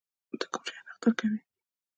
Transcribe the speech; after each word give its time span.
ته 0.39 0.45
کوم 0.51 0.63
شیان 0.67 0.85
اختر 0.91 1.11
کوې؟ 1.17 1.39